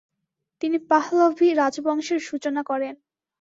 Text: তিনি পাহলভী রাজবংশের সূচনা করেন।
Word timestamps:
তিনি 0.61 0.77
পাহলভী 0.91 1.47
রাজবংশের 1.53 2.19
সূচনা 2.19 2.61
করেন। 2.63 2.93